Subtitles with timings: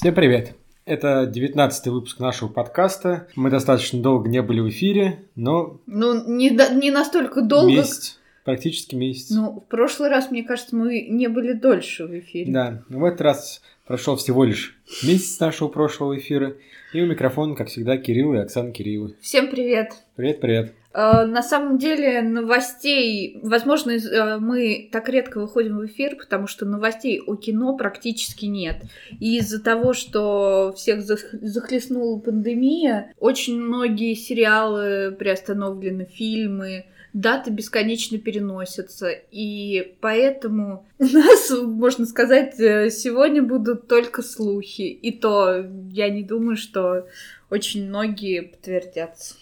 [0.00, 0.54] Всем привет!
[0.86, 3.28] Это девятнадцатый выпуск нашего подкаста.
[3.36, 5.78] Мы достаточно долго не были в эфире, но...
[5.84, 7.70] Ну, не, не настолько долго.
[7.70, 8.18] Месяц.
[8.46, 9.28] Практически месяц.
[9.28, 12.50] Ну, в прошлый раз, мне кажется, мы не были дольше в эфире.
[12.50, 16.56] Да, но в этот раз прошел всего лишь месяц нашего прошлого эфира.
[16.94, 19.16] И у микрофона, как всегда, Кирилл и Оксана Киреевы.
[19.20, 19.92] Всем привет!
[20.16, 20.72] Привет-привет.
[20.92, 26.66] Э, на самом деле новостей, возможно, э, мы так редко выходим в эфир, потому что
[26.66, 28.82] новостей о кино практически нет.
[29.20, 38.18] И из-за того, что всех зах- захлестнула пандемия, очень многие сериалы приостановлены, фильмы, даты бесконечно
[38.18, 39.10] переносятся.
[39.30, 44.82] И поэтому у нас, можно сказать, э, сегодня будут только слухи.
[44.82, 47.06] И то я не думаю, что
[47.48, 49.34] очень многие подтвердятся.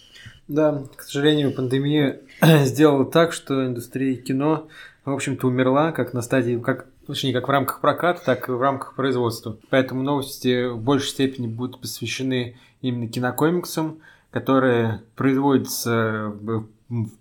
[0.49, 2.21] Да, к сожалению, пандемия
[2.63, 4.67] сделала так, что индустрия кино,
[5.05, 8.59] в общем-то, умерла как на стадии, как, точнее, как в рамках проката, так и в
[8.59, 9.57] рамках производства.
[9.69, 13.99] Поэтому новости в большей степени будут посвящены именно кинокомиксам,
[14.31, 16.65] которые производятся в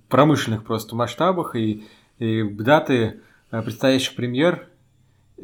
[0.08, 1.84] промышленных просто масштабах, и,
[2.18, 4.68] и даты э, предстоящих премьер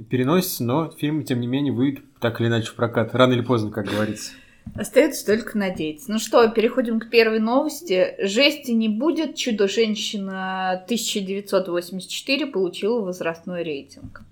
[0.08, 3.70] переносятся, но фильмы, тем не менее, выйдут так или иначе в прокат, рано или поздно,
[3.70, 4.32] как говорится.
[4.74, 6.10] Остается только надеяться.
[6.10, 8.14] Ну что, переходим к первой новости.
[8.18, 9.36] Жести не будет.
[9.36, 14.22] Чудо-женщина 1984 получила возрастной рейтинг.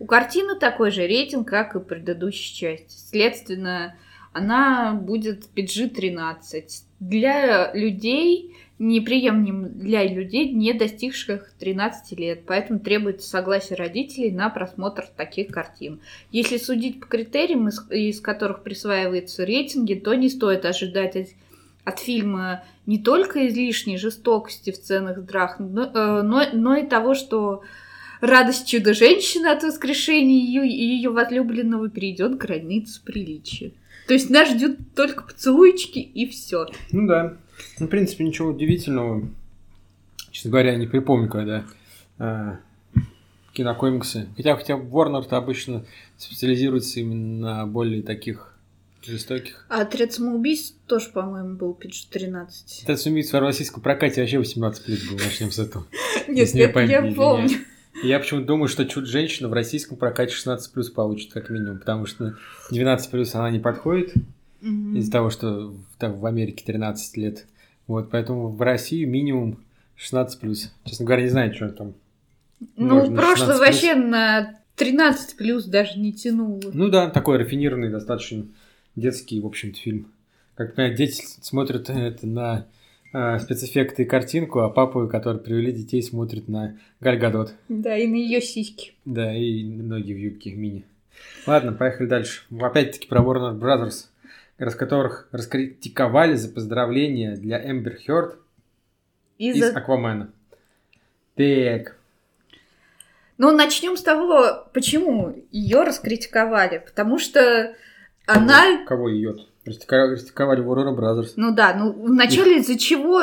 [0.00, 2.96] У картины такой же рейтинг, как и предыдущей части.
[3.10, 3.94] Следственно,
[4.32, 6.64] она будет PG-13.
[6.98, 12.42] Для людей, неприемлем для людей, не достигших 13 лет.
[12.46, 16.00] Поэтому требуется согласие родителей на просмотр таких картин.
[16.30, 21.28] Если судить по критериям, из, из которых присваиваются рейтинги, то не стоит ожидать от,
[21.84, 27.14] от фильма не только излишней жестокости в сценах драк, но, э, но, но и того,
[27.14, 27.62] что
[28.20, 33.72] радость чудо-женщины от воскрешения ее и ее возлюбленного перейдет границу приличия.
[34.06, 36.66] То есть нас ждет только поцелуйчики и все.
[36.90, 37.36] Ну да.
[37.78, 39.28] Ну, в принципе, ничего удивительного.
[40.30, 41.64] Честно говоря, я не припомню, когда
[42.18, 42.56] э,
[43.52, 44.28] кинокомиксы.
[44.36, 45.84] Хотя, хотя Warner-то обычно
[46.16, 48.52] специализируется именно на более таких
[49.02, 49.66] жестоких.
[49.68, 52.46] А отряд самоубийств тоже, по-моему, был PG-13.
[52.84, 55.86] Это суммится в российском прокате вообще 18 плюс был, начнем с этого.
[56.28, 57.50] Нет, я помню.
[58.02, 62.06] Я почему-то думаю, что чуть женщина в российском прокате 16 плюс получит, как минимум, потому
[62.06, 62.36] что
[62.70, 64.14] 12 плюс она не подходит
[64.62, 64.96] Мгм.
[64.96, 67.46] из-за того, что там, в Америке 13 лет.
[67.86, 69.58] Вот, поэтому в России минимум
[69.96, 70.72] 16 плюс.
[70.84, 71.94] Честно говоря, не знаю, что там.
[72.76, 73.58] Ну, прошлое 16+.
[73.58, 76.60] вообще на 13 плюс даже не тянуло.
[76.72, 78.46] Ну да, такой рафинированный, достаточно
[78.96, 80.06] детский, в общем-то, фильм.
[80.54, 82.66] Как дети смотрят это на
[83.12, 87.54] э, спецэффекты и картинку, а папы, которые привели детей, смотрят на Гальгадот.
[87.68, 88.92] Да, и на ее сиськи.
[89.04, 90.84] Да, и ноги в юбке мини.
[91.46, 92.42] Ладно, поехали дальше.
[92.60, 94.06] Опять-таки про Warner Brothers,
[94.58, 98.38] раз которых раскритиковали за поздравления для Эмбер Хёрд
[99.38, 99.76] из Из-за...
[99.76, 100.32] Аквамена.
[101.34, 101.96] Так,
[103.38, 106.78] Ну, начнем с того, почему ее раскритиковали.
[106.78, 107.74] Потому что
[108.26, 108.84] она...
[108.86, 109.36] кого ее?
[109.64, 111.32] Раскритиковали Warner Brothers.
[111.36, 113.22] Ну да, ну вначале из-за чего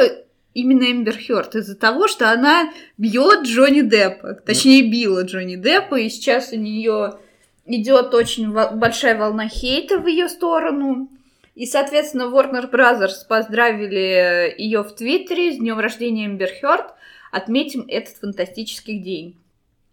[0.53, 1.55] именно Эмбер Хёрд?
[1.55, 4.33] Из-за того, что она бьет Джонни Деппа.
[4.33, 7.19] Точнее, била Джонни Деппа, и сейчас у нее
[7.65, 11.09] идет очень большая волна хейта в ее сторону.
[11.59, 16.85] И, соответственно, Warner Brothers поздравили ее в Твиттере с днем рождения Эмбер Хёрд.
[17.33, 19.35] Отметим этот фантастический день.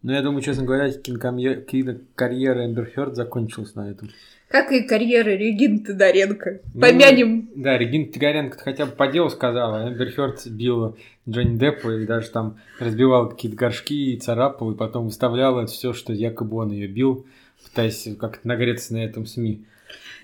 [0.03, 4.11] Ну, я думаю, честно говоря, кинокарьера Эмбер Хёрд закончилась на этом.
[4.47, 6.61] Как и карьера Регины Тодоренко.
[6.73, 7.51] Ну, Помянем.
[7.57, 10.95] Да, Регина Тигаренко хотя бы по делу сказала, а Эмбер Хёрд била
[11.29, 16.13] Джонни Деппа и даже там разбивала какие-то горшки и царапала, и потом выставляла все, что
[16.13, 17.27] якобы он ее бил,
[17.65, 19.65] пытаясь как-то нагреться на этом СМИ.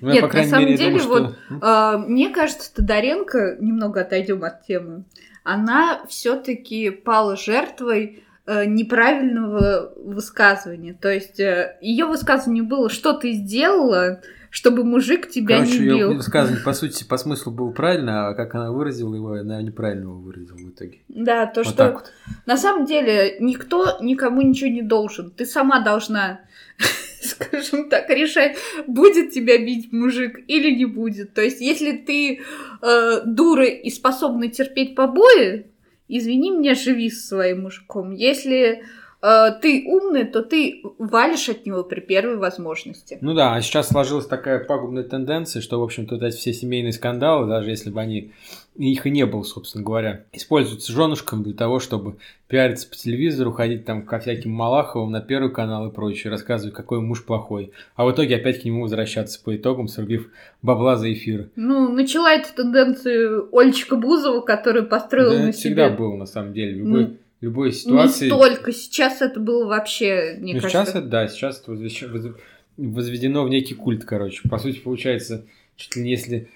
[0.03, 1.59] Ну, Нет, на самом мере, деле, думаю, вот что...
[1.63, 5.05] А, Мне кажется, Тодоренко, немного отойдем от темы,
[5.45, 10.93] она все-таки пала жертвой э, неправильного высказывания.
[10.93, 14.21] То есть ее высказывание было, что ты сделала,
[14.53, 16.15] чтобы мужик тебя Короче, не ее бил.
[16.15, 20.19] высказывание, по сути, по смыслу было правильно, а как она выразила его, она неправильно его
[20.19, 20.99] выразила в итоге.
[21.09, 22.13] Да, то, вот что вот.
[22.45, 25.31] на самом деле никто никому ничего не должен.
[25.31, 26.41] Ты сама должна,
[27.23, 31.35] скажем так, решать, будет тебя бить мужик или не будет.
[31.35, 32.41] То есть, если ты
[32.83, 35.67] э, дура и способна терпеть побои,
[36.09, 38.13] извини меня, живи со своим мужиком.
[38.13, 38.83] Если
[39.23, 43.19] э, ты умный, то ты валишь от него при первой возможности.
[43.21, 46.93] Ну да, а сейчас сложилась такая пагубная тенденция, что, в общем-то, вот эти все семейные
[46.93, 48.33] скандалы, даже если бы они
[48.77, 52.17] их и не было, собственно говоря, используются женушкам для того, чтобы
[52.49, 57.01] пиариться по телевизору, ходить там ко всяким Малаховым на Первый канал и прочее, рассказывать, какой
[57.01, 57.73] муж плохой.
[57.97, 60.31] А в итоге опять к нему возвращаться по итогам, срубив
[60.63, 61.51] бабла за эфир.
[61.57, 65.97] Ну, начала эту тенденцию Ольчика Бузова, которая построила Да, на это всегда себе.
[65.99, 66.73] было, на самом деле.
[66.73, 68.25] Любой, Ну, любой ситуации...
[68.25, 68.73] Не столько.
[68.73, 70.85] Сейчас это было вообще, мне Ну, кажется.
[70.87, 72.35] сейчас это, да, сейчас это возвещ-
[72.79, 74.49] возведено в некий культ, короче.
[74.49, 75.45] По сути, получается,
[75.77, 76.49] чуть ли не если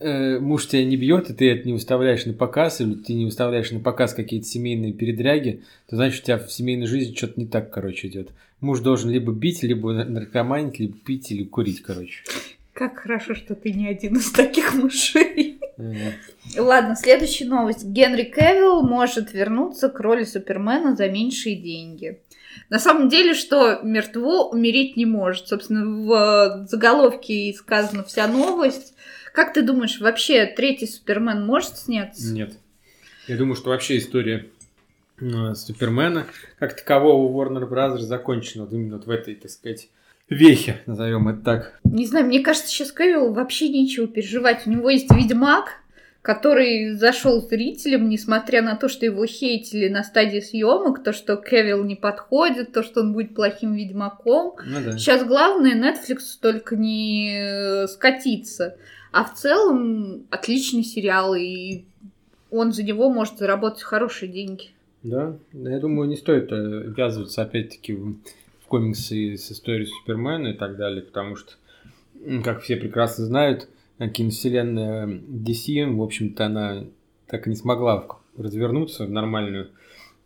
[0.00, 3.24] э, муж тебя не бьет, и ты это не выставляешь на показ, или ты не
[3.24, 7.46] выставляешь на показ какие-то семейные передряги, то значит, у тебя в семейной жизни что-то не
[7.46, 8.30] так, короче, идет.
[8.60, 12.24] Муж должен либо бить, либо нар- наркоманить, либо пить, или курить, короче.
[12.72, 15.58] Как хорошо, что ты не один из таких мужей.
[15.76, 16.10] Э,
[16.58, 17.84] Ладно, следующая новость.
[17.84, 22.18] Генри Кевилл может вернуться к роли Супермена за меньшие деньги.
[22.68, 25.48] На самом деле, что мертво умереть не может.
[25.48, 28.94] Собственно, в заголовке и сказана вся новость.
[29.40, 32.30] Как ты думаешь, вообще третий Супермен может сняться?
[32.30, 32.58] Нет.
[33.26, 34.48] Я думаю, что вообще история
[35.18, 36.26] э, Супермена
[36.58, 38.00] как такового Warner Bros.
[38.00, 39.88] закончена вот именно вот в этой, так сказать,
[40.28, 41.80] вехе, назовем это так.
[41.84, 44.66] Не знаю, мне кажется, сейчас Кевилл вообще нечего переживать.
[44.66, 45.70] У него есть Ведьмак,
[46.20, 51.82] который зашел зрителям, несмотря на то, что его хейтили на стадии съемок, то, что Кевилл
[51.82, 54.56] не подходит, то, что он будет плохим Ведьмаком.
[54.66, 54.98] Ну да.
[54.98, 58.76] Сейчас главное Netflix только не э, скатиться.
[59.12, 61.82] А в целом отличный сериал, и
[62.50, 64.70] он за него может заработать хорошие деньги.
[65.02, 68.16] Да, я думаю, не стоит э, ввязываться опять-таки в,
[68.68, 71.54] комиксы с историей Супермена и так далее, потому что,
[72.44, 73.68] как все прекрасно знают,
[73.98, 76.84] э, киновселенная DC, в общем-то, она
[77.26, 78.06] так и не смогла
[78.36, 79.70] развернуться в нормальную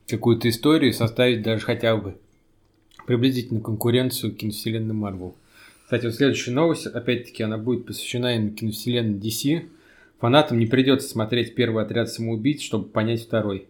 [0.08, 2.16] какую-то историю, и составить даже хотя бы
[3.06, 5.34] приблизительно конкуренцию киновселенной Marvel.
[5.94, 9.68] Кстати, вот следующая новость, опять-таки, она будет посвящена именно киновселенной DC.
[10.18, 13.68] Фанатам не придется смотреть первый отряд самоубийц, чтобы понять второй.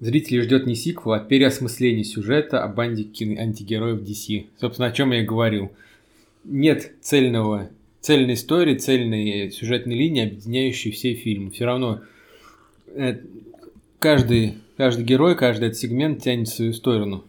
[0.00, 4.46] Зрителей ждет не сиквел, а переосмысление сюжета о банде антигероев DC.
[4.60, 5.70] Собственно, о чем я и говорил.
[6.42, 7.70] Нет цельного,
[8.00, 11.52] цельной истории, цельной сюжетной линии, объединяющей все фильмы.
[11.52, 12.00] Все равно
[12.88, 13.18] э,
[14.00, 17.22] каждый, каждый герой, каждый этот сегмент тянет в свою сторону.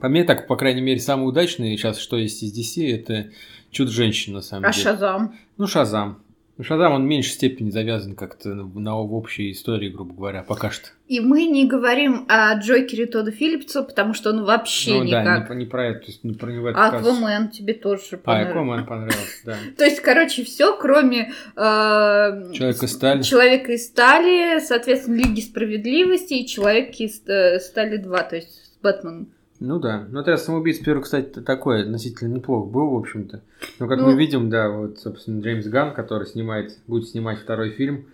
[0.00, 3.30] По мне так, по крайней мере, самый удачный сейчас, что есть из DC, это
[3.70, 4.82] Чудо-женщина, на самом А деле.
[4.84, 5.36] Шазам?
[5.56, 6.22] Ну, Шазам.
[6.60, 10.72] Шазам, он в меньшей степени завязан как-то на, на- в общей истории, грубо говоря, пока
[10.72, 10.88] что.
[11.06, 15.38] И мы не говорим о Джокере Тодда Филлипса, потому что он вообще ну, да, никак.
[15.42, 16.88] не, по- не про это, то есть не про него это А.
[16.88, 18.50] Аквамен тебе тоже А, понравился.
[18.50, 19.56] Аквамен понравился, да.
[19.76, 23.22] То есть, короче, все, кроме э, Человека из стали.
[23.22, 28.78] Человека из стали, соответственно, Лиги справедливости и Человека из э, стали 2, то есть с
[28.82, 29.28] Бэтменом.
[29.60, 30.06] Ну да.
[30.08, 33.42] Ну, отряд самоубийц первый, кстати, такой относительно неплох был, в общем-то.
[33.80, 37.70] Но как Ну- мы видим, да, вот, собственно, Джеймс Ганн, который снимает, будет снимать второй
[37.70, 38.06] фильм,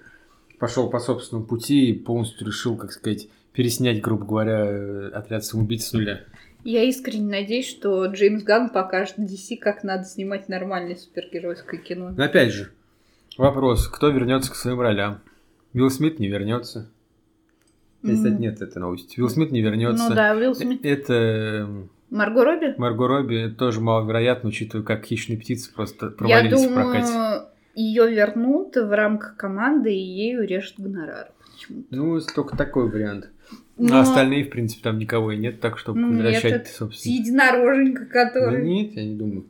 [0.59, 5.87] пошел по собственному пути и полностью решил, как сказать, переснять, грубо говоря, э, отряд самоубийц
[5.87, 6.21] с нуля.
[6.65, 12.15] Я искренне надеюсь, что Джеймс Ганн покажет DC, как надо снимать нормальное супергеройское кино.
[12.17, 12.71] Но опять же,
[13.37, 15.21] вопрос, кто вернется к своим ролям?
[15.75, 16.89] Уилл Смит не вернется.
[18.05, 19.19] Здесь, кстати, нет этой новости.
[19.19, 20.09] Уилл Смит не вернется.
[20.11, 20.85] Ну да, Уилл Смит.
[20.85, 21.67] Это
[22.11, 22.75] Марго Робби?
[22.79, 27.07] Марго Робби тоже маловероятно, учитывая, как хищные птицы просто Я провалились в прокате.
[27.07, 27.43] думаю,
[27.75, 31.29] ее вернут в рамках команды и ей урежут гонорар.
[31.91, 33.31] Ну, только такой вариант.
[33.79, 37.15] Но А остальные, в принципе, там никого и нет, так Ну, возвращать, этот собственно.
[37.15, 38.63] единороженька, Да который...
[38.65, 39.47] нет, я не думаю.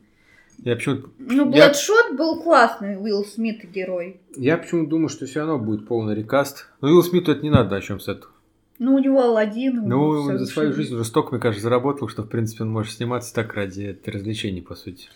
[0.63, 4.21] Я почему-то, Ну, Я- Бладшот был классный, Уилл Смит герой.
[4.35, 6.69] я почему думаю, что все равно будет полный рекаст.
[6.81, 8.31] Но Уиллу Смиту это не надо, о чем с этого.
[8.77, 9.87] Ну, у него Алладин.
[9.87, 13.33] Ну, за свою жизнь уже столько, мне кажется, заработал, что, в принципе, он может сниматься
[13.33, 15.07] так ради развлечений, по сути.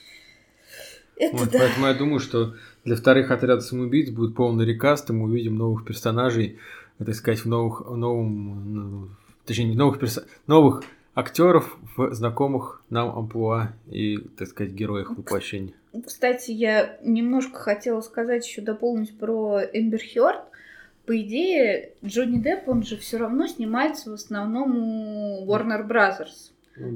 [1.17, 1.59] Это Вот, да.
[1.59, 5.85] Поэтому я думаю, что для вторых отрядов самоубийц будет полный рекаст, и мы увидим новых
[5.85, 6.57] персонажей,
[6.97, 9.09] так сказать, в новых, в новом, ну,
[9.45, 15.73] точнее, не новых персо- новых актеров в знакомых нам амплуа и, так сказать, героях воплощения.
[16.05, 20.39] Кстати, я немножко хотела сказать еще дополнить про Эмбер Хёрд.
[21.09, 26.51] По идее, Джонни Депп, он же все равно снимается в основном у Warner Brothers.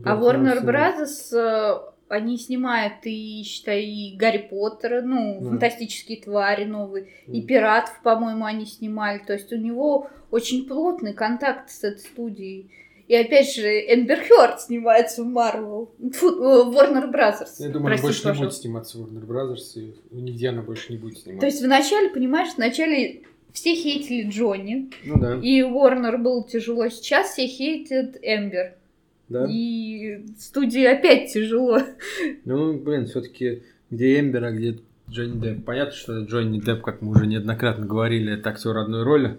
[0.06, 1.80] А Warner Brothers, э,
[2.10, 5.50] они снимают и, считай, и Гарри Поттера, ну, Да.
[5.50, 9.18] фантастические твари новые, и пиратов, по-моему, они снимали.
[9.26, 12.70] То есть у него очень плотный контакт с этой студией.
[13.08, 15.90] И опять же, Эмбер Хёрд снимается в Marvel.
[16.14, 17.56] Фу, э, Warner Brothers.
[17.58, 18.62] Я думаю, она Простите, больше не будет пожалуйста.
[18.62, 19.80] сниматься в Warner Brothers,
[20.12, 21.48] и нигде она больше не будет То сниматься.
[21.48, 25.40] есть вначале, понимаешь, вначале все хейтили Джонни, Ну да.
[25.42, 26.90] и Warner было тяжело.
[26.90, 28.74] Сейчас все хейтят Эмбер.
[29.30, 29.48] Да?
[29.50, 31.80] И студии опять тяжело.
[32.46, 34.80] Ну, блин, все-таки где Эмбер, а где
[35.10, 35.66] Джонни Депп.
[35.66, 39.38] Понятно, что Джонни Депп, как мы уже неоднократно говорили, это актер одной роли,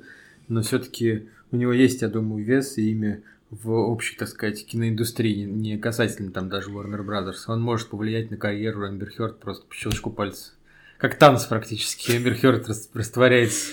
[0.49, 5.45] но все-таки у него есть, я думаю, вес и имя в общей, так сказать, киноиндустрии,
[5.45, 7.45] не касательно там даже Warner Brothers.
[7.49, 10.53] Он может повлиять на карьеру Эмбер Хёрд просто по щелчку пальца.
[11.05, 12.13] Как танц практически.
[12.13, 13.73] Эмбер Хёрд растворяется.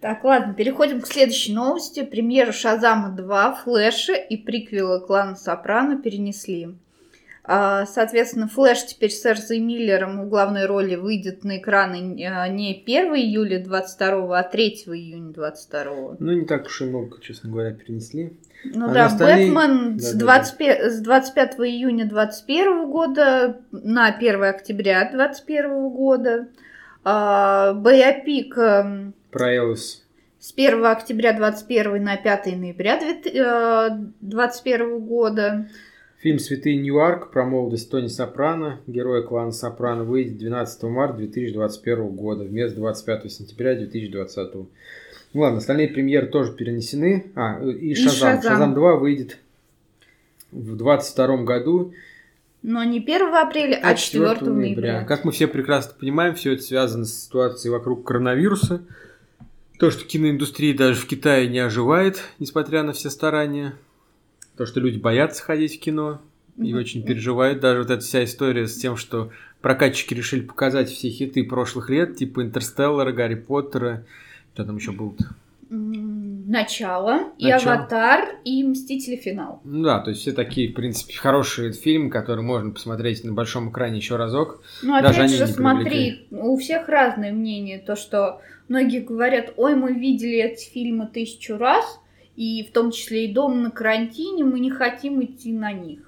[0.00, 2.04] Так, ладно, переходим к следующей новости.
[2.04, 6.76] Премьеру Шазама 2, Флэша и приквела клана Сопрано перенесли.
[7.44, 13.14] А, соответственно, Флэш теперь с Эрзой Миллером в главной роли выйдет на экраны не 1
[13.16, 16.16] июля 22, а 3 июня 22.
[16.20, 18.36] Ну, не так уж и много, честно говоря, перенесли.
[18.64, 19.48] Ну а да, остальные...
[19.48, 20.90] Бэтмен да, с, 25, да, да.
[20.90, 26.48] с 25 июня 2021 года на 1 октября 2021 года.
[27.02, 28.56] А, Боепик...
[28.56, 30.04] Эм, Про Элвис.
[30.38, 35.68] С 1 октября 2021 на 5 ноября 2021 э, года.
[36.22, 42.44] Фильм «Святый Ньюарк» про молодость Тони Сопрано, героя клана Сопрано, выйдет 12 марта 2021 года
[42.44, 44.54] вместо 25 сентября 2020.
[44.54, 44.68] Ну
[45.34, 47.32] ладно, остальные премьеры тоже перенесены.
[47.34, 48.38] А, и Шазам.
[48.38, 48.74] И Шазам.
[48.74, 49.38] 2 выйдет
[50.52, 51.92] в 22 году.
[52.62, 54.52] Но не 1 апреля, а 4, а 4 ноября.
[54.52, 55.04] ноября.
[55.04, 58.80] Как мы все прекрасно понимаем, все это связано с ситуацией вокруг коронавируса.
[59.80, 63.74] То, что киноиндустрия даже в Китае не оживает, несмотря на все старания.
[64.62, 66.20] То, что люди боятся ходить в кино
[66.56, 67.58] и очень переживают.
[67.58, 72.16] Даже вот эта вся история с тем, что прокатчики решили показать все хиты прошлых лет,
[72.16, 74.04] типа Интерстеллара, Гарри Поттера,
[74.54, 75.16] что там еще был
[75.68, 79.60] Начало, и Аватар, и Мстители финал.
[79.64, 83.96] Да, то есть все такие, в принципе, хорошие фильмы, которые можно посмотреть на большом экране
[83.96, 84.62] еще разок.
[84.84, 87.80] Ну, опять Даже же, смотри, у всех разное мнение.
[87.80, 91.98] То, что многие говорят, ой, мы видели эти фильмы тысячу раз,
[92.36, 96.00] и в том числе и дом на карантине, мы не хотим идти на них.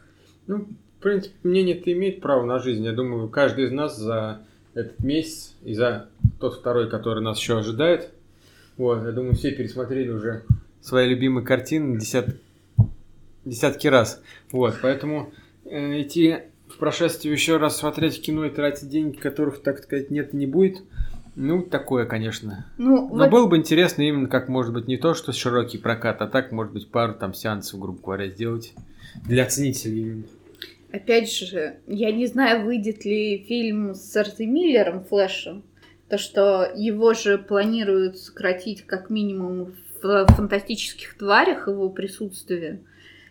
[0.47, 0.67] Ну,
[0.99, 2.85] в принципе, мнение-то имеет право на жизнь.
[2.85, 4.41] Я думаю, каждый из нас за
[4.75, 6.09] этот месяц и за
[6.41, 8.11] тот второй, который нас еще ожидает,
[8.77, 10.43] вот, я думаю, все пересмотрели уже
[10.81, 12.37] свои любимые картины десят...
[13.45, 14.21] десятки раз.
[14.51, 15.33] Вот, поэтому
[15.65, 16.39] э, идти
[16.69, 20.83] в прошествие еще раз смотреть кино и тратить деньги, которых, так сказать, нет не будет–
[21.37, 22.67] ну, такое, конечно.
[22.79, 23.31] Ну, Но вот...
[23.31, 26.73] было бы интересно именно как, может быть, не то, что широкий прокат, а так, может
[26.73, 28.73] быть, пару там сеансов, грубо говоря, сделать
[29.27, 30.25] для ценителей
[30.95, 35.65] Опять же, я не знаю, выйдет ли фильм с Арти Миллером, Флэшем,
[36.09, 42.79] то, что его же планируют сократить как минимум в фантастических тварях его присутствие,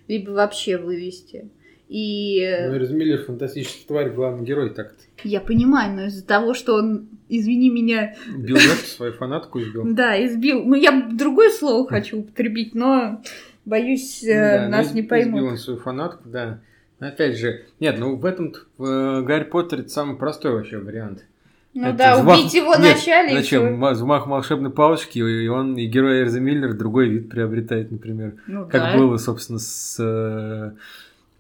[0.10, 1.50] либо вообще вывести.
[1.94, 2.40] И...
[2.70, 5.04] Ну, Миллер фантастический тварь, главный герой так-то.
[5.24, 8.16] Я понимаю, но из-за того, что он, извини меня...
[8.36, 9.84] Бил свою фанатку избил.
[9.94, 10.64] Да, избил.
[10.66, 13.22] Ну, я другое слово хочу употребить, но
[13.66, 15.36] боюсь, э, да, нас не поймут.
[15.36, 16.62] Избил он свою фанатку, да.
[16.98, 21.24] Опять же, нет, ну в этом в э, Гарри Поттере это самый простой вообще вариант.
[21.76, 22.40] Ну это да, взмах...
[22.40, 23.36] убить его Нет, вначале.
[23.36, 23.84] Зачем?
[23.84, 23.94] Еще...
[23.94, 28.34] Взмах волшебной палочки, и он, и герой Эрза Миллер другой вид приобретает, например.
[28.48, 28.98] Ну, как да.
[28.98, 30.72] было, собственно, с Э,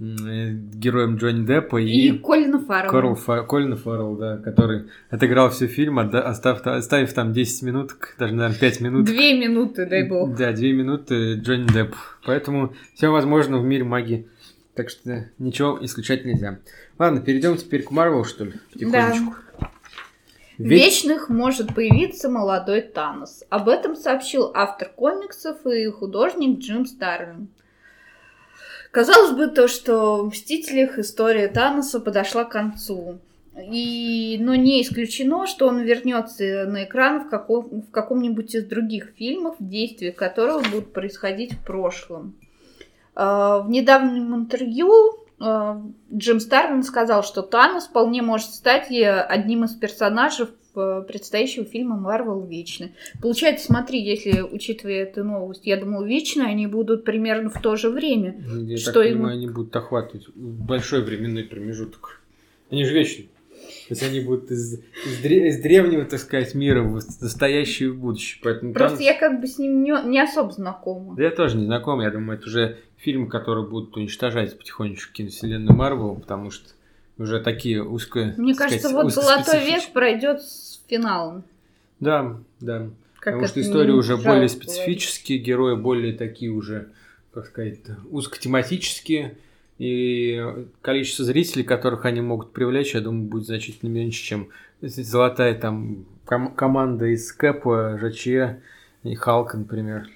[0.04, 2.92] героем Джонни Деппа и, и Колина Фаррелла.
[2.92, 3.44] Корл Фа...
[3.44, 8.82] Колина Фаррелл, да, который отыграл все фильм, оставив, оставив там 10 минут, даже, наверное, 5
[8.82, 9.06] минут.
[9.06, 10.36] Две минуты, дай бог.
[10.36, 11.96] Да, две минуты Джонни Депп.
[12.26, 14.28] Поэтому все возможно в мире магии.
[14.76, 16.60] Так что ничего исключать нельзя.
[16.98, 19.36] Ладно, перейдем теперь к Марвел, что ли, потихонечку.
[19.60, 19.70] Да.
[20.58, 20.84] Ведь...
[20.84, 23.44] Вечных может появиться молодой Танос.
[23.50, 27.50] Об этом сообщил автор комиксов и художник Джим Старлинг.
[28.94, 33.18] Казалось бы, то, что в «Мстителях» история Таноса подошла к концу.
[33.58, 39.14] И, но не исключено, что он вернется на экран в, каком, в каком-нибудь из других
[39.18, 42.36] фильмов, действия которого будут происходить в прошлом.
[43.16, 44.92] А, в недавнем интервью
[45.40, 45.82] а,
[46.14, 52.94] Джим Старлин сказал, что Танос вполне может стать одним из персонажей предстоящего фильма Марвел Вечный.
[53.22, 57.90] Получается, смотри, если учитывая эту новость, я думал, Вечные они будут примерно в то же
[57.90, 58.36] время.
[58.48, 59.14] Я что так им...
[59.14, 62.22] понимаю, они будут охватывать большой временной промежуток.
[62.70, 63.28] Они же вечные.
[63.88, 67.92] То есть они будут из, из, дре, из древнего, так сказать, мира в настоящее и
[67.92, 68.40] будущее.
[68.44, 69.06] Поэтому Просто там...
[69.06, 71.16] я как бы с ним не, не особо знакома.
[71.16, 72.02] Да я тоже не знаком.
[72.02, 76.70] Я думаю, это уже фильмы, которые будут уничтожать потихонечку киновселенную Марвел, потому что
[77.18, 78.34] уже такие узко.
[78.38, 81.44] Мне кажется, сказать, вот золотой век пройдет с финалом.
[82.00, 82.90] Да, да.
[83.20, 86.90] Как Потому что истории уже более специфические, герои более такие уже,
[87.34, 87.80] как сказать,
[88.10, 89.38] узкотематические.
[89.80, 94.50] И количество зрителей, которых они могут привлечь, я думаю, будет значительно меньше, чем
[94.82, 98.28] золотая там ком- команда из Кэпа, ЖЧ
[99.04, 100.08] и Халка, например.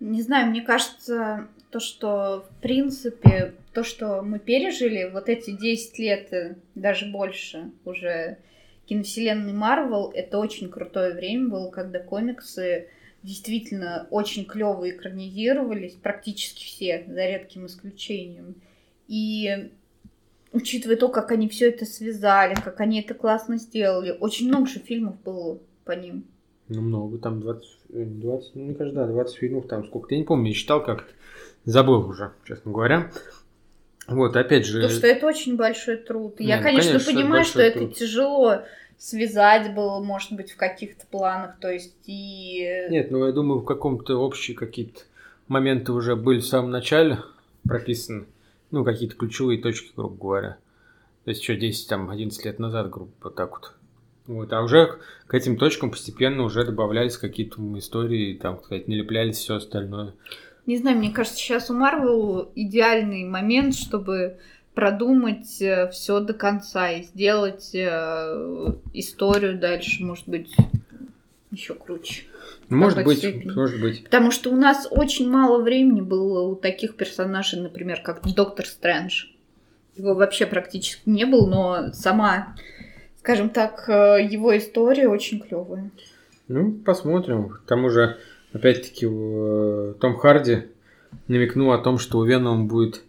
[0.00, 5.98] Не знаю, мне кажется, то, что, в принципе, то, что мы пережили, вот эти 10
[5.98, 8.38] лет, э, даже больше уже
[8.86, 12.86] киновселенной Марвел, это очень крутое время было, когда комиксы
[13.22, 18.54] действительно очень клево экранизировались, практически все, за редким исключением.
[19.06, 19.68] И
[20.52, 24.78] учитывая то, как они все это связали, как они это классно сделали, очень много же
[24.78, 26.24] фильмов было по ним.
[26.68, 30.24] Ну, много, там 20, 20 ну, мне кажется, да, 20 фильмов, там сколько, я не
[30.24, 31.14] помню, я считал как
[31.66, 33.10] забыл уже, честно говоря.
[34.08, 34.80] Вот, опять же...
[34.80, 36.36] То, что это очень большой труд.
[36.38, 37.94] Я, ну, конечно, конечно, понимаю, что это труд.
[37.94, 38.62] тяжело
[38.98, 42.86] связать было, может быть, в каких-то планах, то есть и...
[42.88, 45.02] Нет, ну я думаю, в каком-то общие какие-то
[45.48, 47.18] моменты уже были в самом начале
[47.64, 48.26] прописаны,
[48.70, 50.58] ну, какие-то ключевые точки, грубо говоря.
[51.24, 53.72] То есть еще 10, там, 11 лет назад, грубо вот так вот.
[54.26, 59.56] Вот, а уже к этим точкам постепенно уже добавлялись какие-то истории, там, сказать, налеплялись все
[59.56, 60.14] остальное.
[60.66, 64.38] Не знаю, мне кажется, сейчас у Марвел идеальный момент, чтобы
[64.74, 70.54] продумать э, все до конца и сделать э, историю дальше, может быть,
[71.50, 72.24] еще круче.
[72.68, 73.52] Может быть, степени.
[73.52, 74.04] может быть.
[74.04, 79.26] Потому что у нас очень мало времени было у таких персонажей, например, как Доктор Стрэндж.
[79.96, 82.54] Его вообще практически не было, но сама,
[83.18, 85.90] скажем так, э, его история очень клевая.
[86.48, 87.48] Ну, посмотрим.
[87.48, 88.18] К тому же,
[88.52, 89.06] опять-таки,
[90.00, 90.64] Том Харди
[91.28, 93.02] намекнул о том, что у Венома будет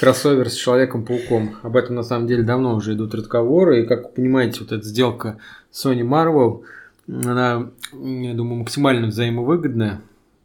[0.00, 1.56] кроссовер с Человеком-пауком.
[1.62, 3.82] Об этом на самом деле давно уже идут разговоры.
[3.82, 5.38] И как вы понимаете, вот эта сделка
[5.72, 6.62] Sony Marvel,
[7.06, 10.00] она, я думаю, максимально взаимовыгодная.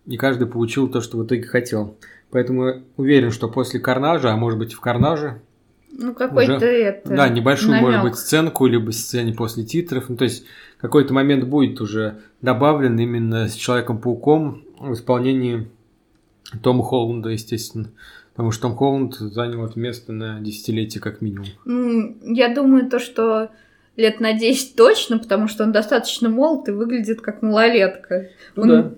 [0.05, 1.97] И каждый получил то, что в итоге хотел.
[2.31, 5.41] Поэтому уверен, что после Карнажа, а может быть и в Карнаже,
[5.99, 7.09] ну, какой-то уже, это.
[7.09, 7.85] Да, небольшую, намек.
[7.85, 10.09] может быть, сценку, либо сцене после титров.
[10.09, 10.45] Ну, то есть
[10.79, 15.67] какой-то момент будет уже добавлен именно с Человеком-пауком в исполнении
[16.63, 17.89] Тома Холланда, естественно.
[18.31, 21.47] Потому что Том Холланд занял это место на десятилетие как минимум.
[22.23, 23.49] Я думаю, то, что
[23.97, 28.29] лет на 10 точно, потому что он достаточно молод и выглядит как малолетка.
[28.55, 28.93] Ну, он, да.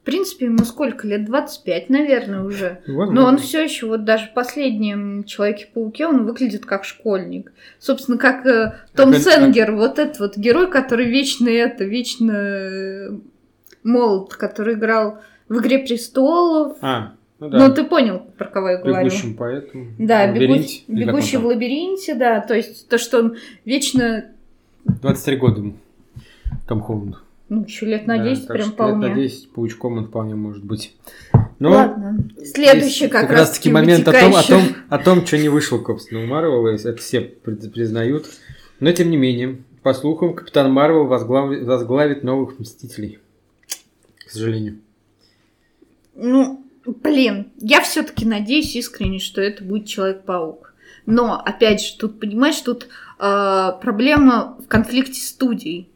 [0.00, 1.26] В принципе, ему сколько лет?
[1.26, 2.80] 25, наверное, уже.
[2.86, 3.14] Возможно.
[3.14, 7.52] Но он все еще, вот даже в последнем Человеке-пауке, он выглядит как школьник.
[7.78, 9.76] Собственно, как э, Том Опять, Сенгер, как...
[9.76, 13.10] вот этот вот герой, который вечно это, вечно э,
[13.84, 15.18] молод, который играл
[15.50, 16.78] в «Игре престолов».
[16.80, 17.68] А, ну, да.
[17.68, 19.04] ну ты понял, про кого я говорю.
[19.04, 19.96] Бегущим поэтом.
[19.98, 22.40] Да, бегущий, бегущий в лабиринте, да.
[22.40, 24.26] То есть то, что он вечно...
[24.84, 25.62] 23 года
[26.66, 27.16] Том Холланд.
[27.50, 29.08] Ну, еще лет на 10 да, прям вполне.
[29.08, 30.94] Лет на 10 паучком он вполне может быть.
[31.58, 32.24] Но Ладно.
[32.44, 35.82] Следующий как, как раз таки момент о том, о, том, о том, что не вышло,
[35.84, 38.26] собственно, у Марвела, это все признают.
[38.78, 43.18] Но, тем не менее, по слухам, Капитан Марвел возглавит, возглавит новых Мстителей.
[44.26, 44.78] К сожалению.
[46.14, 50.72] Ну, блин, я все-таки надеюсь искренне, что это будет Человек-паук.
[51.04, 52.86] Но, опять же, тут, понимаешь, тут
[53.18, 55.89] э, проблема в конфликте студий.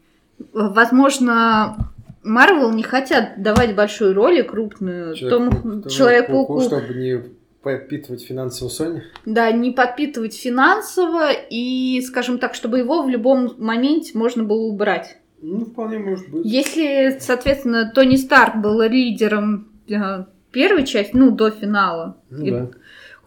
[0.53, 7.23] Возможно, Марвел не хотят давать большую роль и крупную Человек, Человеку-пауку, чтобы не
[7.63, 9.01] подпитывать финансово Sony?
[9.25, 15.17] Да, не подпитывать финансово и, скажем так, чтобы его в любом моменте можно было убрать.
[15.41, 16.47] Ну, вполне может быть.
[16.47, 22.17] Если, соответственно, Тони Старк был лидером э, первой части, ну, до финала.
[22.31, 22.71] Ну, и, да.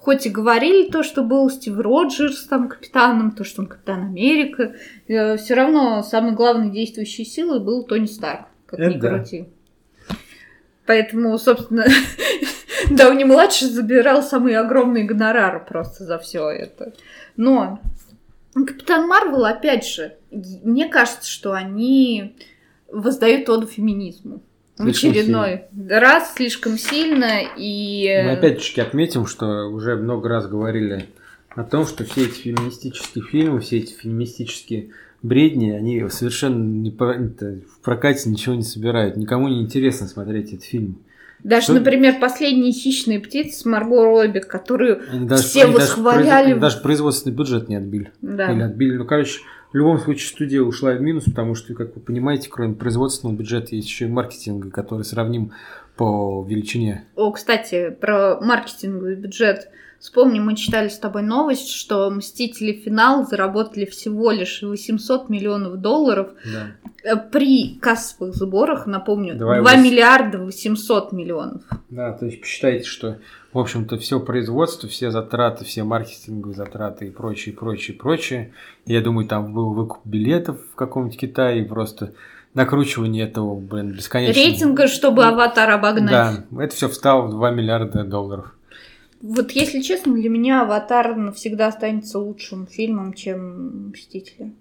[0.08, 4.74] Хоть и говорили то, что был Стив Роджерс там капитаном, то, что он капитан Америка,
[5.06, 9.10] э, все равно самой главной действующей силой был Тони Старк, как Это ни да.
[9.10, 9.50] крути.
[10.86, 11.86] Поэтому, собственно,
[12.90, 16.94] Дауни-младший забирал самые огромные гонорары просто за все это.
[17.36, 17.82] Но
[18.54, 22.38] Капитан Марвел, опять же, мне кажется, что они
[22.90, 24.42] воздают оду феминизму.
[24.78, 26.00] В очередной сильно.
[26.00, 28.08] раз слишком сильно и...
[28.26, 31.08] Мы опять-таки отметим, что уже много раз говорили
[31.50, 34.90] о том, что все эти феминистические фильмы, все эти феминистические
[35.24, 39.18] бредни, они совершенно не, в прокате ничего не собирают.
[39.18, 41.00] Никому не интересно смотреть этот фильм.
[41.44, 41.74] Даже, что...
[41.74, 46.26] например, последние хищные птицы с Марго Робби, которую они даже, все они восхваляли.
[46.26, 48.12] Даже, они даже производственный бюджет не отбили.
[48.22, 48.52] Да.
[48.52, 48.98] Или отбили.
[48.98, 49.40] Ну, короче,
[49.72, 53.76] в любом случае студия ушла в минус, потому что, как вы понимаете, кроме производственного бюджета
[53.76, 55.52] есть еще и маркетинг, который сравним
[55.96, 57.06] по величине.
[57.16, 59.70] О, кстати, про маркетинговый бюджет.
[60.00, 62.72] Вспомни, мы читали с тобой новость, что «Мстители.
[62.72, 66.30] Финал» заработали всего лишь 800 миллионов долларов.
[66.46, 66.68] Да.
[67.04, 71.62] Э, при кассовых сборах, напомню, 2, 2 миллиарда 800 миллионов.
[71.90, 73.18] Да, то есть посчитайте, что,
[73.54, 78.54] в общем-то, все производство, все затраты, все маркетинговые затраты и прочее, прочее, прочее.
[78.86, 82.14] Я думаю, там был выкуп билетов в каком-нибудь Китае, просто
[82.54, 84.40] накручивание этого, блин, бесконечно.
[84.40, 86.12] Рейтинга, чтобы аватар обогнать.
[86.12, 88.54] Да, это все встало в 2 миллиарда долларов.
[89.22, 94.54] Вот если честно, для меня аватар навсегда останется лучшим фильмом, чем Мстители.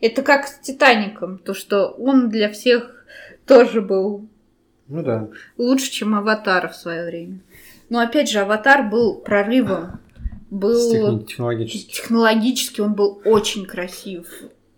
[0.00, 3.04] Это как с Титаником, то что он для всех
[3.46, 4.26] тоже был
[4.88, 5.28] Ну да.
[5.58, 7.40] лучше, чем Аватар в свое время.
[7.90, 10.00] Но опять же, Аватар был прорывом.
[10.50, 11.92] Был Технологически.
[11.92, 14.26] технологически он был очень красив.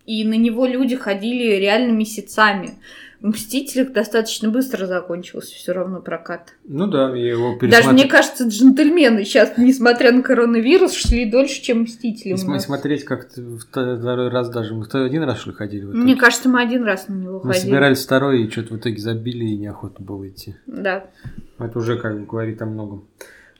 [0.04, 2.74] И на него люди ходили реально месяцами.
[3.22, 6.54] Мстителях достаточно быстро закончился все равно прокат.
[6.64, 7.92] Ну да, я его Даже, пересмотрел.
[7.92, 12.32] мне кажется, джентльмены сейчас, несмотря на коронавирус, шли дольше, чем Мстители.
[12.32, 12.64] нас.
[12.64, 14.74] смотреть как-то второй раз даже.
[14.74, 15.84] Мы один раз, что ли, ходили?
[15.84, 17.70] Мне кажется, мы один раз на него Мы ходили.
[17.70, 20.56] собирались второй, и что-то в итоге забили, и неохота было идти.
[20.66, 21.04] Да.
[21.58, 23.06] Это уже как бы говорит о многом.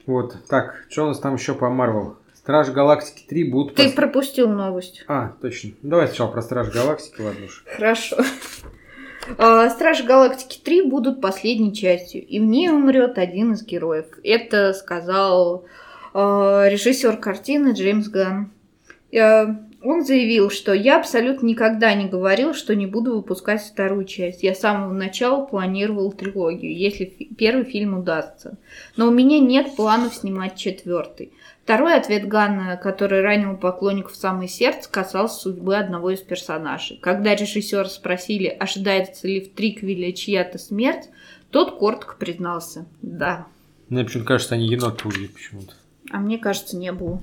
[0.07, 2.17] Вот, так, что у нас там еще по Марвел?
[2.35, 3.77] Страж Галактики 3 будут...
[3.77, 5.05] Ты пос- пропустил новость.
[5.07, 5.71] А, точно.
[5.83, 7.63] Давай сначала про Страж Галактики, ладно уж.
[7.77, 8.17] Хорошо.
[9.39, 14.07] А, Стражи Галактики 3 будут последней частью, и в ней умрет один из героев.
[14.25, 15.65] Это сказал
[16.15, 18.51] э, режиссер картины Джеймс Ганн.
[19.13, 19.47] Э,
[19.83, 24.43] Он заявил, что я абсолютно никогда не говорил, что не буду выпускать вторую часть.
[24.43, 27.05] Я с самого начала планировал трилогию, если
[27.37, 28.59] первый фильм удастся.
[28.97, 31.33] Но у меня нет планов снимать четвертый.
[31.65, 36.99] Второй ответ Ганна, который ранил поклонников в самое сердце, касался судьбы одного из персонажей.
[37.01, 41.09] Когда режиссера спросили, ожидается ли в триквеле чья-то смерть,
[41.51, 43.47] тот коротко признался «да».
[43.89, 45.75] Мне почему-то кажется, они енота убили почему-то.
[46.11, 47.23] А мне кажется, не было.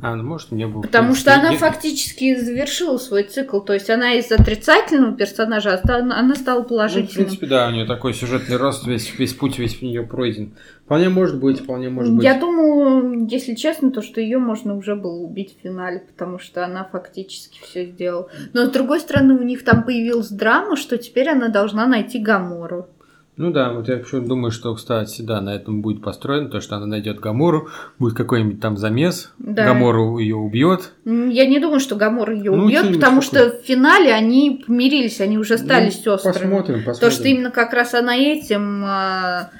[0.00, 0.82] А, ну может, не было.
[0.82, 3.60] Потому что она фактически завершила свой цикл.
[3.60, 7.26] То есть она из отрицательного персонажа, а она стала Ну, в положительным.
[7.26, 10.54] принципе, да, у нее такой сюжетный рост, весь, весь путь весь в нее пройден.
[10.86, 12.24] Вполне может быть, вполне может быть.
[12.24, 16.64] Я думаю, если честно, то что ее можно уже было убить в финале, потому что
[16.64, 18.28] она фактически все сделала.
[18.54, 22.88] Но с другой стороны, у них там появилась драма, что теперь она должна найти Гамору.
[23.38, 26.76] Ну да, вот я почему думаю, что, кстати, да, на этом будет построено, то, что
[26.76, 27.68] она найдет Гамору,
[27.98, 29.64] будет какой-нибудь там замес, Да.
[29.64, 30.92] Гамору ее убьет.
[31.06, 33.48] Я не думаю, что Гамора ее Ну, убьет, потому такое.
[33.48, 36.34] что в финале они помирились, они уже стали Ну, сестрами.
[36.34, 37.00] Посмотрим, посмотрим.
[37.00, 39.50] То, что именно как раз она этим а,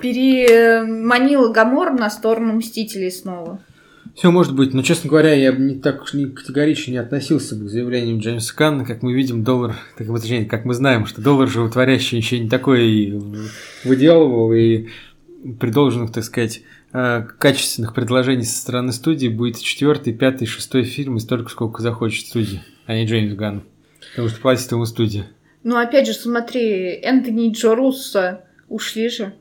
[0.00, 3.60] переманила Гамору на сторону Мстителей снова.
[4.20, 7.56] Все может быть, но, честно говоря, я бы не так уж не категорично не относился
[7.56, 8.84] бы к заявлениям Джеймса Канна.
[8.84, 12.82] Как мы видим, доллар, так, точнее, как мы знаем, что доллар животворящий еще не такое
[12.82, 13.18] и
[13.82, 14.88] выделывал, и
[15.58, 16.60] при должных, так сказать,
[16.92, 22.26] э, качественных предложений со стороны студии будет четвертый, пятый, шестой фильм и столько, сколько захочет
[22.26, 23.62] студия, а не Джеймс Ганн.
[24.10, 25.28] Потому что платит ему студия.
[25.62, 29.32] Ну, опять же, смотри, Энтони и Джо Руссо ушли же.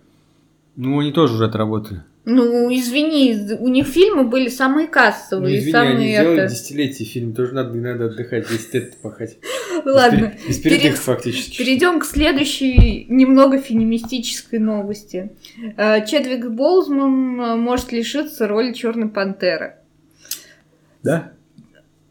[0.77, 2.03] Ну, они тоже уже отработали.
[2.25, 6.53] Ну, извини, у них фильмы были самые Ну, кассовые, извини, самые они сделали это...
[6.53, 9.37] десятилетие фильм, тоже надо, не надо отдыхать, 10 лет пахать.
[9.85, 11.57] Ладно, передыха перед- фактически.
[11.57, 15.31] перейдем к следующей немного феминистической новости.
[15.77, 19.75] Э, Чедвик Боузман э, может лишиться роли Черной пантеры.
[21.01, 21.31] Да?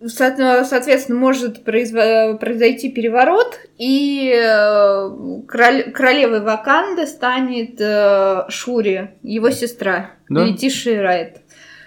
[0.07, 5.11] Со- Соответственно, может произойти переворот, и э,
[5.47, 10.45] королевой Ваканды станет э, Шури, его сестра, Да.
[10.45, 11.39] Летиши Райт.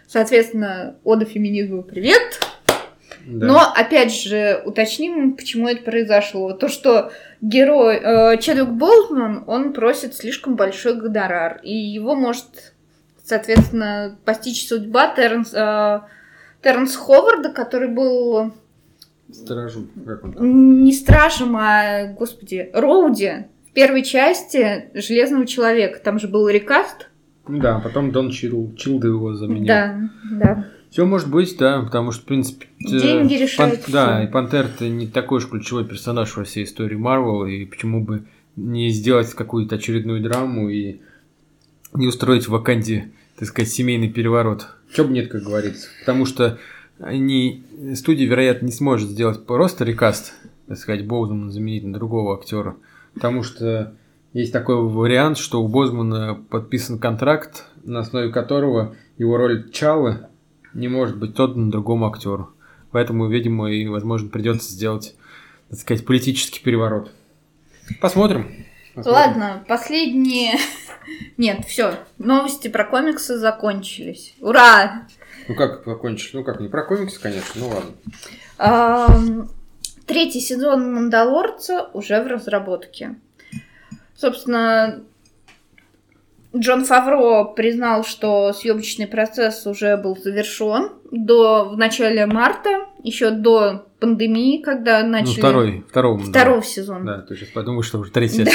[0.08, 2.42] Соответственно, ода феминизму привет.
[3.26, 3.46] Да.
[3.46, 6.52] Но, опять же, уточним, почему это произошло.
[6.54, 12.74] То, что герой э, Чедвик Болтман, он просит слишком большой гонорар, и его может,
[13.24, 16.02] соответственно, постичь судьба Терренс, э,
[16.62, 18.52] Терренс Ховарда, который был
[19.32, 20.84] Сторожу, как он там?
[20.84, 26.00] не стражем, а, господи, Роуди в первой части Железного Человека.
[26.04, 27.10] Там же был рекаст.
[27.48, 29.68] Да, потом Дон Чил, Чилда его заменил.
[29.68, 30.00] Да,
[30.32, 30.68] да.
[30.90, 32.68] Все может быть, да, потому что, в принципе...
[32.80, 34.24] э, Деньги решают Да, всё.
[34.28, 38.26] и Пантер это не такой уж ключевой персонаж во всей истории Марвел, и почему бы
[38.58, 41.00] не сделать какую-то очередную драму и
[41.94, 44.68] не устроить в Ваканде, так сказать, семейный переворот.
[44.94, 45.88] Чё бы нет, как говорится.
[46.00, 46.60] Потому что
[47.00, 47.64] они,
[47.96, 50.34] студия, вероятно, не сможет сделать просто рекаст,
[50.68, 52.76] так сказать, Боузмана заменить на другого актера.
[53.14, 53.94] Потому что
[54.34, 60.28] есть такой вариант, что у Бозмана подписан контракт, на основе которого его роль Чалы
[60.74, 62.52] не может быть отдана другому актеру.
[62.92, 65.16] Поэтому, видимо, и, возможно, придется сделать,
[65.70, 67.12] так сказать, политический переворот.
[68.00, 68.48] Посмотрим.
[68.94, 69.14] Посмотрим.
[69.14, 70.58] Ладно, последние...
[71.38, 74.36] Нет, все, новости про комиксы закончились.
[74.40, 75.08] Ура!
[75.48, 76.32] Ну как закончишь?
[76.34, 77.70] Ну как, не про комиксы, конечно, ну
[78.58, 79.48] ладно.
[80.06, 83.16] Третий сезон Мандалорца уже в разработке.
[84.16, 85.04] Собственно,
[86.56, 93.86] Джон Фавро признал, что съемочный процесс уже был завершен до в начале марта, еще до
[94.00, 95.36] пандемии, когда начали...
[95.36, 96.66] Ну, второй, второго, второго да.
[96.68, 97.06] сезона.
[97.06, 98.52] Да, то есть сейчас подумаю, что уже третий да.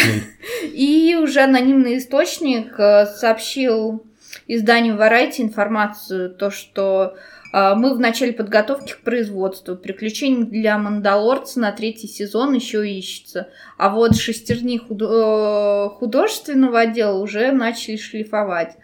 [0.62, 4.04] И уже анонимный источник э, сообщил
[4.46, 7.16] изданию Variety информацию, то, что
[7.52, 9.76] а, мы в начале подготовки к производству.
[9.76, 13.48] Приключений для Мандалорца на третий сезон еще ищется.
[13.78, 18.76] А вот шестерни худо- э, художественного отдела уже начали шлифовать.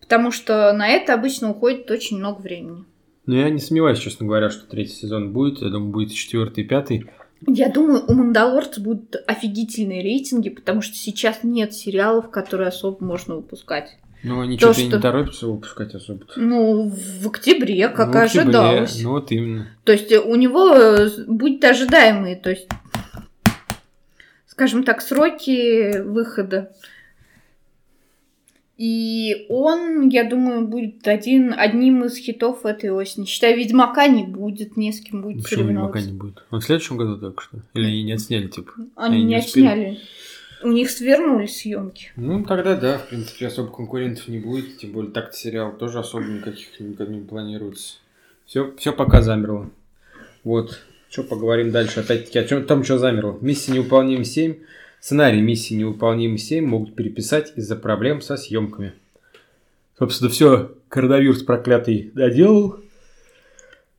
[0.00, 2.84] Потому что на это обычно уходит очень много времени.
[3.26, 5.62] Ну, я не сомневаюсь, честно говоря, что третий сезон будет.
[5.62, 7.06] Я думаю, будет четвертый, пятый.
[7.46, 13.36] Я думаю, у Мандалорца будут офигительные рейтинги, потому что сейчас нет сериалов, которые особо можно
[13.36, 13.98] выпускать.
[14.24, 14.82] Ну, они что-то что...
[14.84, 16.24] не торопятся выпускать особо.
[16.36, 19.02] Ну, в октябре, как ну, ожидалось.
[19.02, 19.68] Ну, вот именно.
[19.84, 22.66] То есть у него э, будет ожидаемые, то есть,
[24.46, 26.72] скажем так, сроки выхода.
[28.76, 33.26] И он, я думаю, будет один, одним из хитов этой осени.
[33.26, 36.42] Считаю, Ведьмака не будет, не с кем будет Почему Ведьмака не будет?
[36.50, 37.58] Он в следующем году так что?
[37.74, 38.72] Или не отсняли, типа?
[38.96, 40.00] Они, Они не, не отсняли.
[40.64, 42.10] У них свернулись съемки.
[42.16, 44.78] Ну, тогда да, в принципе, особо конкурентов не будет.
[44.78, 47.96] Тем более, так-то сериал тоже особо никаких никак не планируется.
[48.46, 49.68] Все, все пока замерло.
[50.42, 50.80] Вот.
[51.10, 52.00] Что поговорим дальше?
[52.00, 53.36] Опять-таки, о чем там что замерло?
[53.42, 54.56] Миссия невыполнима 7.
[55.00, 58.94] Сценарий миссии невыполнима 7 могут переписать из-за проблем со съемками.
[59.98, 62.80] Собственно, все коронавирус проклятый доделал.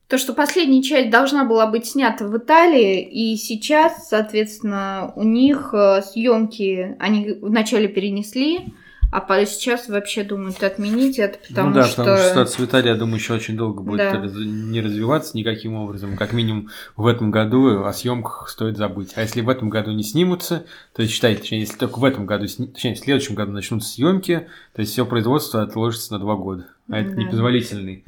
[0.07, 5.73] То, что последняя часть должна была быть снята в Италии, и сейчас, соответственно, у них
[5.73, 8.71] э, съемки они вначале перенесли,
[9.11, 11.97] а сейчас вообще думают отменить это, потому ну да, что...
[11.97, 14.17] потому что ситуация в Италии, я думаю, еще очень долго будет да.
[14.17, 16.17] не развиваться никаким образом.
[16.17, 19.13] Как минимум в этом году о съемках стоит забыть.
[19.15, 22.25] А если в этом году не снимутся, то есть считайте, точнее, если только в этом
[22.25, 26.67] году, точнее, в следующем году начнутся съемки, то есть все производство отложится на два года.
[26.89, 27.15] А это да.
[27.15, 28.05] непозволительный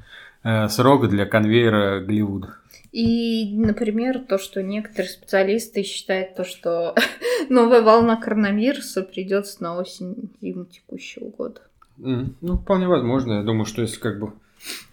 [0.69, 2.55] срок для конвейера Голливуда.
[2.91, 6.95] И, например, то, что некоторые специалисты считают то, что
[7.49, 11.61] новая волна коронавируса придется на осень зиму текущего года.
[11.99, 13.33] Mm, ну, вполне возможно.
[13.33, 14.33] Я думаю, что если как бы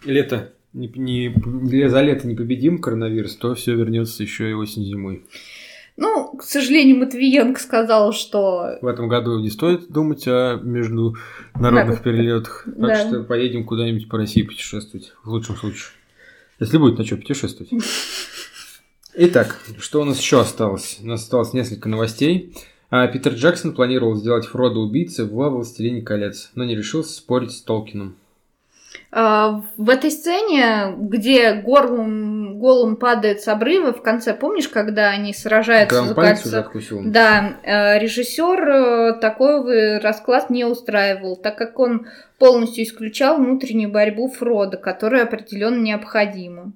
[0.03, 5.23] лето не, не, за лето не победим коронавирус, то все вернется еще и осень зимой.
[5.97, 8.77] Ну, к сожалению, Матвиенко сказал, что...
[8.81, 12.65] В этом году не стоит думать о международных да, перелетах.
[12.65, 13.07] Так да.
[13.07, 15.91] что поедем куда-нибудь по России путешествовать, в лучшем случае.
[16.59, 17.71] Если будет на что путешествовать.
[19.17, 20.99] Итак, что у нас еще осталось?
[21.01, 22.53] У нас осталось несколько новостей.
[22.89, 27.61] А, Питер Джексон планировал сделать Фрода убийцы в «Властелине колец», но не решился спорить с
[27.61, 28.17] Толкином.
[29.17, 35.33] А, в этой сцене, где Горлум, Голум падает с обрыва, в конце, помнишь, когда они
[35.33, 36.49] сражаются за кольцо?
[37.05, 42.07] Да, э, режиссер э, такой расклад не устраивал, так как он
[42.39, 46.73] полностью исключал внутреннюю борьбу Фрода, которая определенно необходима.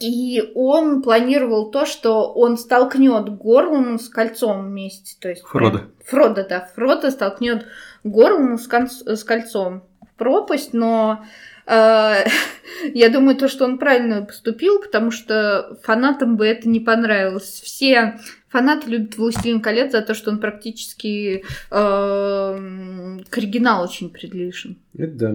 [0.00, 5.16] И он планировал то, что он столкнет Горлума с кольцом вместе.
[5.20, 5.88] То есть Фрода.
[6.06, 6.68] Фрода, да.
[6.74, 7.66] Фрода столкнет
[8.02, 9.82] Горлума с, кон- с кольцом
[10.18, 11.24] пропасть, но
[11.66, 12.24] э,
[12.94, 17.62] я думаю, то, что он правильно поступил, потому что фанатам бы это не понравилось.
[17.64, 24.76] Все фанаты любят «Властелин колец» за то, что он практически э, к оригиналу очень приближен.
[24.96, 25.34] Это да.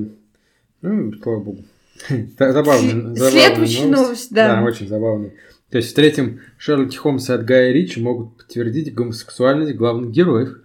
[0.82, 1.64] Ну, слава богу.
[2.38, 3.16] Забавно.
[3.16, 4.58] Следующая новость, да.
[4.58, 5.32] Да, очень забавно.
[5.70, 10.60] То есть в третьем Шерлоке Холмса от Гая Ричи могут подтвердить гомосексуальность главных героев.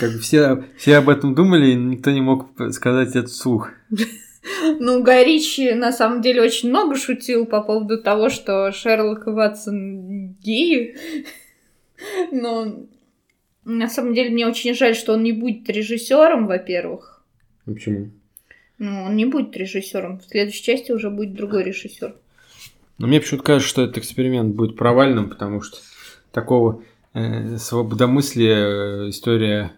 [0.00, 3.70] Как бы все, все об этом думали, и никто не мог сказать это вслух.
[4.78, 9.30] Ну, Гай Ричи на самом деле очень много шутил по поводу того, что Шерлок и
[9.30, 10.96] Ватсон геи.
[12.32, 12.86] Но
[13.64, 17.22] на самом деле мне очень жаль, что он не будет режиссером, во-первых.
[17.66, 18.10] А почему?
[18.78, 20.20] Ну, он не будет режиссером.
[20.20, 22.14] В следующей части уже будет другой режиссер.
[22.96, 25.78] Но мне почему-то кажется, что этот эксперимент будет провальным, потому что
[26.32, 26.82] такого
[27.12, 29.72] э, свободомыслия э, история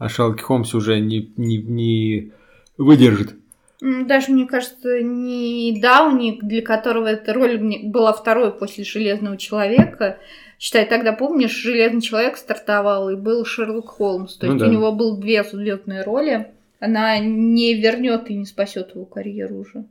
[0.00, 2.32] а Шерлоке Холмсе уже не, не, не
[2.78, 3.34] выдержит.
[3.80, 10.18] Даже, мне кажется, не Дауни, для которого эта роль была второй после Железного Человека.
[10.58, 14.36] Считай, тогда, помнишь, Железный Человек стартовал, и был Шерлок Холмс.
[14.36, 14.70] То ну, есть да.
[14.70, 16.48] у него было две взлетные роли.
[16.80, 19.84] Она не вернет и не спасет его карьеру уже.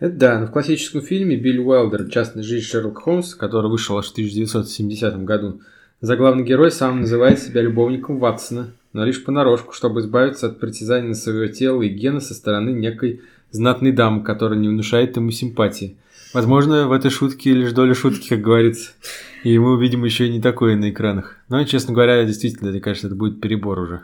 [0.00, 4.06] Это да, но в классическом фильме Билли Уайлдер «Частная жизнь Шерлока Холмса», который вышел аж
[4.06, 5.60] в 1970 году,
[6.00, 11.52] заглавный герой сам называет себя любовником Ватсона– но лишь понарошку, чтобы избавиться от притязаний своего
[11.52, 15.96] тела и гена со стороны некой знатной дамы, которая не внушает ему симпатии.
[16.34, 18.92] Возможно, в этой шутке лишь доля шутки, как говорится.
[19.44, 21.36] И мы увидим еще и не такое на экранах.
[21.48, 24.02] Но, честно говоря, действительно, мне кажется, это будет перебор уже.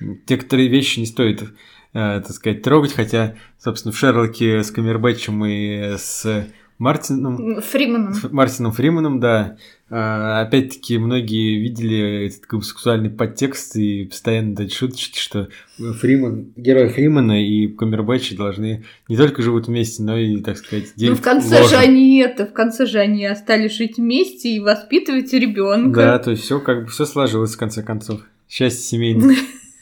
[0.00, 1.46] некоторые вещи не стоит, э,
[1.92, 7.62] так сказать, трогать, хотя, собственно, в Шерлоке с Камербэтчем и с Мартином...
[7.62, 8.14] Фриманом.
[8.32, 9.56] Мартином Фриманом, да.
[9.88, 17.42] А, опять-таки, многие видели этот гомосексуальный подтекст и постоянно дать шуточки, что Фриман, герой Фримана
[17.42, 21.60] и Камербэтчи должны не только живут вместе, но и, так сказать, делить Ну, в конце
[21.62, 21.70] ложь.
[21.70, 26.00] же они это, в конце же они остались жить вместе и воспитывать ребенка.
[26.00, 28.20] Да, то есть все как бы все сложилось в конце концов.
[28.48, 29.36] Счастье семейное.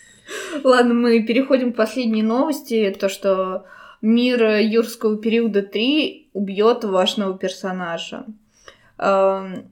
[0.64, 2.94] Ладно, мы переходим к последней новости.
[2.98, 3.64] То, что
[4.04, 8.26] мир юрского периода 3 убьет важного персонажа.
[8.98, 9.70] Эм,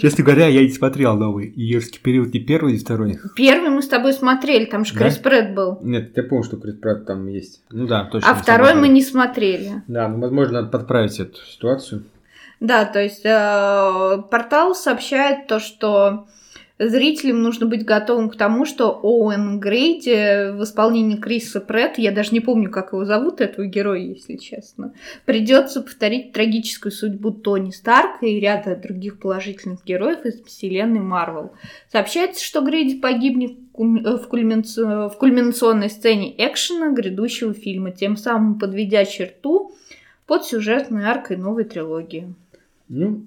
[0.00, 3.18] Честно говоря, я не смотрел новый юрский период, не первый, не второй.
[3.36, 5.00] Первый мы с тобой смотрели, там же да?
[5.00, 5.78] Крис Прэд был.
[5.82, 7.62] Нет, я помню, что Крис Прэд там есть.
[7.70, 8.30] Ну да, точно.
[8.30, 9.82] А второй мы не смотрели.
[9.86, 12.04] Да, ну, возможно, надо подправить эту ситуацию.
[12.60, 16.28] Да, то есть э, портал сообщает то, что
[16.78, 22.32] зрителям нужно быть готовым к тому, что Оуэн Грейди в исполнении Криса Прэтт, я даже
[22.32, 24.92] не помню, как его зовут, этого героя, если честно,
[25.24, 31.52] придется повторить трагическую судьбу Тони Старка и ряда других положительных героев из вселенной Марвел.
[31.90, 34.82] Сообщается, что Грейди погибнет в, кульминаци...
[34.82, 39.72] в кульминационной сцене экшена грядущего фильма, тем самым подведя черту
[40.26, 42.34] под сюжетной аркой новой трилогии.
[42.88, 43.26] Ну,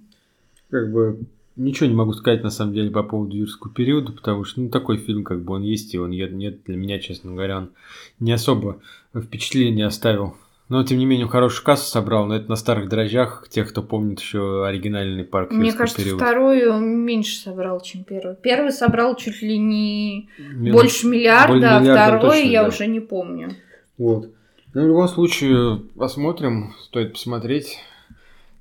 [0.69, 1.19] как бы
[1.57, 4.97] Ничего не могу сказать на самом деле по поводу юрского периода, потому что ну, такой
[4.97, 7.71] фильм, как бы он есть, и он нет, для меня, честно говоря, он
[8.19, 8.79] не особо
[9.15, 10.35] впечатление оставил.
[10.69, 14.19] Но, тем не менее, хорошую кассу собрал, но это на старых дрожжах, тех, кто помнит
[14.19, 16.19] еще оригинальный парк Мне кажется, период.
[16.19, 18.35] второй меньше собрал, чем первый.
[18.35, 20.73] Первый собрал чуть ли не Мин...
[20.73, 22.69] больше миллиарда, а второй точно, я да.
[22.69, 23.51] уже не помню.
[23.97, 24.29] Вот.
[24.73, 27.79] Ну, в любом случае, посмотрим, стоит посмотреть.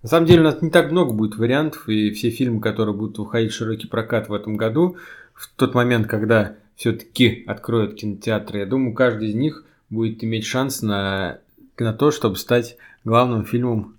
[0.03, 3.19] На самом деле у нас не так много будет вариантов, и все фильмы, которые будут
[3.19, 4.97] выходить в широкий прокат в этом году,
[5.35, 10.83] в тот момент, когда все-таки откроют кинотеатры, я думаю, каждый из них будет иметь шанс
[10.83, 11.39] на,
[11.79, 13.97] на то, чтобы стать главным фильмом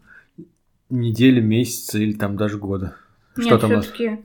[0.89, 2.95] недели, месяца или там даже года.
[3.33, 4.19] Что Нет, там все-таки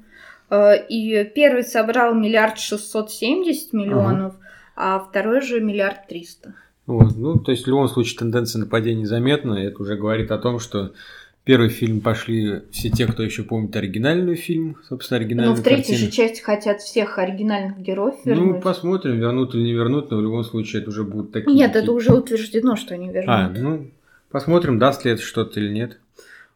[0.51, 4.35] э, и первый собрал миллиард шестьсот семьдесят миллионов,
[4.77, 4.97] ага.
[4.97, 6.55] а второй же миллиард триста.
[6.87, 10.39] Вот, ну, то есть в любом случае тенденция нападения заметна, и это уже говорит о
[10.39, 10.93] том, что
[11.45, 15.97] первый фильм пошли все те, кто еще помнит оригинальный фильм, собственно, оригинальную Ну, в третьей
[15.97, 18.55] же части хотят всех оригинальных героев ну, вернуть.
[18.57, 21.55] Ну, посмотрим, вернут или не вернут, но в любом случае это уже будут такие...
[21.55, 23.29] Нет, это уже утверждено, что они вернут.
[23.29, 23.91] А, ну,
[24.31, 25.99] посмотрим, даст ли это что-то или нет.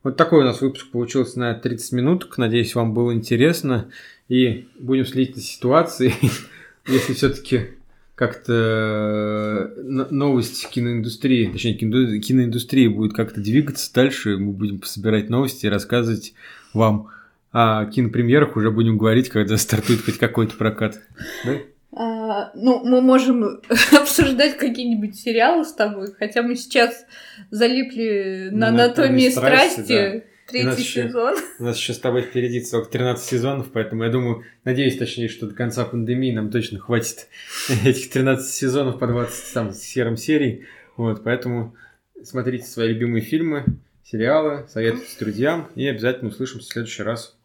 [0.02, 2.32] Вот такой у нас выпуск получился на 30 минут.
[2.36, 3.88] Надеюсь, вам было интересно.
[4.28, 6.14] И будем следить за ситуацией.
[6.86, 7.70] Если все-таки
[8.16, 15.68] как-то э, новость киноиндустрии, точнее киноиндустрии будет как-то двигаться дальше, мы будем собирать новости и
[15.68, 16.32] рассказывать
[16.72, 17.08] вам
[17.52, 20.98] о кинопремьерах, уже будем говорить, когда стартует хоть какой-то прокат.
[21.44, 21.52] Да?
[21.92, 23.60] А, ну, мы можем
[23.92, 27.04] обсуждать какие-нибудь сериалы с тобой, хотя мы сейчас
[27.50, 29.80] залипли на, на анатомии страсти.
[29.82, 31.34] страсти да Третий у сезон.
[31.34, 35.28] Еще, у нас еще с тобой впереди целых 13 сезонов, поэтому я думаю, надеюсь, точнее,
[35.28, 37.28] что до конца пандемии нам точно хватит
[37.84, 40.66] этих 13 сезонов по 20 там, серым серий.
[40.96, 41.74] Вот, поэтому
[42.22, 43.64] смотрите свои любимые фильмы,
[44.04, 47.36] сериалы, советуйте друзьям и обязательно услышимся в следующий раз.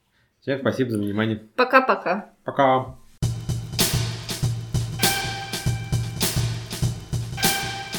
[0.42, 1.42] Всем спасибо за внимание.
[1.56, 2.34] Пока-пока.
[2.44, 2.64] Пока.
[2.64, 2.84] -пока.
[2.86, 3.01] Пока.